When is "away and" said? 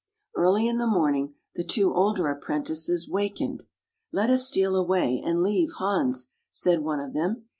4.75-5.43